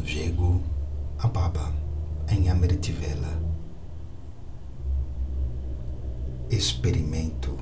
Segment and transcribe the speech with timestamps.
[0.00, 0.60] quando
[1.18, 1.72] a Baba
[2.28, 3.26] em Amityville,
[6.50, 7.56] experimento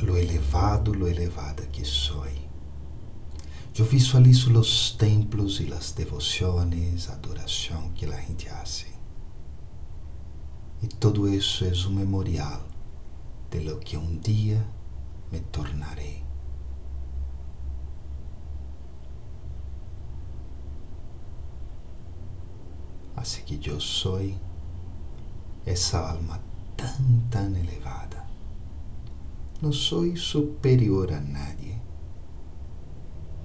[0.00, 2.32] lo elevado, lo elevada que soy.
[3.72, 8.88] Yo visualizo los templos y las devociones, adoración que la gente hace.
[10.82, 12.60] Y todo eso es un memorial
[13.50, 14.62] de lo que un día
[15.30, 16.31] me tornaré.
[23.22, 24.36] Así que yo soy
[25.64, 26.40] esa alma
[26.74, 28.26] tan, tan elevada.
[29.60, 31.80] No soy superior a nadie,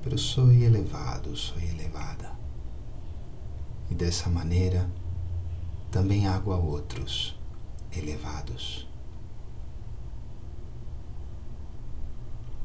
[0.04, 2.36] pero soy elevado, soy elevada.
[3.92, 4.90] E dessa maneira
[5.92, 7.40] também hago a outros
[7.96, 8.88] elevados.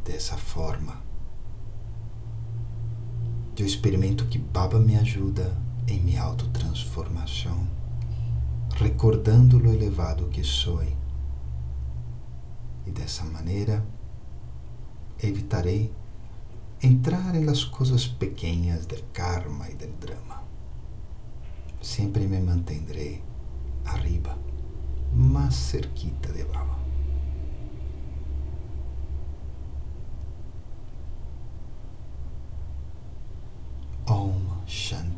[0.02, 1.02] Dessa forma,
[3.58, 5.54] eu experimento que Baba me ajuda
[5.88, 7.66] em minha autotransformação,
[8.76, 10.82] recordando o elevado que sou.
[12.84, 13.84] E dessa maneira
[15.22, 15.92] evitarei
[16.82, 20.42] entrar em las coisas pequenas del karma e del drama.
[21.80, 23.22] Sempre me mantendré
[23.84, 24.36] arriba,
[25.12, 26.78] mais cerquita de Baba.
[34.06, 35.11] Om Shanti.